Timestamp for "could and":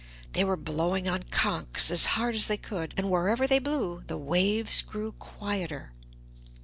2.57-3.07